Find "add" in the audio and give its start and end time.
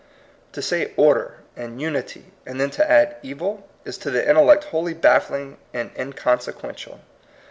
2.89-3.17